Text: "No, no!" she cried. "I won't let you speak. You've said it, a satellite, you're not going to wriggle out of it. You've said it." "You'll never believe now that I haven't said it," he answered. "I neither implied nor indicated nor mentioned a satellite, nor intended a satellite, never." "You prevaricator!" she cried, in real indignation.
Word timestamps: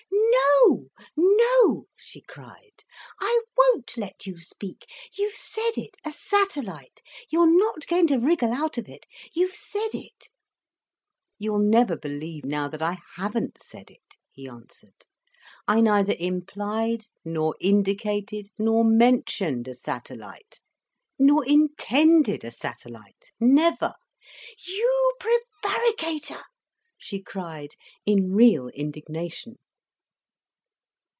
"No, 0.53 0.87
no!" 1.17 1.87
she 1.97 2.21
cried. 2.21 2.83
"I 3.19 3.41
won't 3.57 3.97
let 3.97 4.25
you 4.25 4.39
speak. 4.39 4.85
You've 5.17 5.35
said 5.35 5.71
it, 5.77 5.95
a 6.05 6.13
satellite, 6.13 7.01
you're 7.29 7.49
not 7.49 7.87
going 7.87 8.07
to 8.07 8.17
wriggle 8.17 8.53
out 8.53 8.77
of 8.77 8.87
it. 8.87 9.05
You've 9.33 9.55
said 9.55 9.89
it." 9.93 10.29
"You'll 11.37 11.59
never 11.59 11.95
believe 11.97 12.45
now 12.45 12.67
that 12.69 12.81
I 12.81 12.99
haven't 13.15 13.61
said 13.61 13.89
it," 13.91 14.03
he 14.31 14.47
answered. 14.47 15.05
"I 15.67 15.81
neither 15.81 16.15
implied 16.19 17.05
nor 17.25 17.55
indicated 17.59 18.49
nor 18.57 18.83
mentioned 18.85 19.67
a 19.67 19.73
satellite, 19.75 20.59
nor 21.19 21.45
intended 21.45 22.43
a 22.45 22.51
satellite, 22.51 23.31
never." 23.39 23.93
"You 24.65 25.15
prevaricator!" 25.19 26.43
she 26.97 27.21
cried, 27.21 27.71
in 28.05 28.33
real 28.33 28.69
indignation. 28.69 29.57